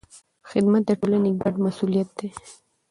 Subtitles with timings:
[0.49, 2.27] خدمت د ټولنې ګډ مسوولیت دی.